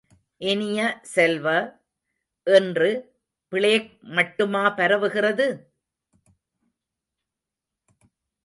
இனிய 0.41 0.99
செல்வ, 1.01 1.47
இன்று 2.47 2.89
பிளேக் 3.51 3.91
மட்டுமா 4.09 4.63
பரவுகிறது? 4.69 5.47